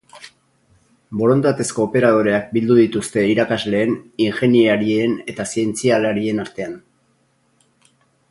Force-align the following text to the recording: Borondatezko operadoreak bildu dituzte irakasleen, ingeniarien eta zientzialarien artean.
Borondatezko 1.17 1.83
operadoreak 1.89 2.47
bildu 2.55 2.77
dituzte 2.79 3.25
irakasleen, 3.33 3.93
ingeniarien 4.27 5.15
eta 5.35 5.47
zientzialarien 5.55 6.45
artean. 6.47 6.75